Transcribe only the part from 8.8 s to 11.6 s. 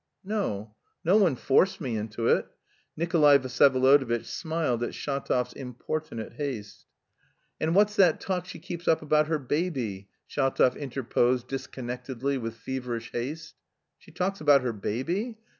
up about her baby?" Shatov interposed